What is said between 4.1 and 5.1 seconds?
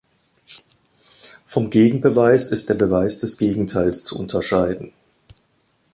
unterscheiden.